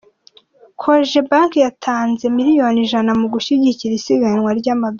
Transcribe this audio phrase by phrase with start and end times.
[0.81, 4.89] koje banke yatanze miliyoni ijana mu gushyigikira isiganwa ry’amagare